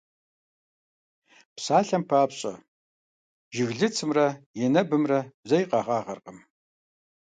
Псалъэм 1.55 2.03
папщӀэ, 2.09 2.53
жыглыцымрэ 3.55 4.27
енэбымрэ 4.65 5.19
зэи 5.49 5.63
къэгъагъэркъым. 5.69 6.39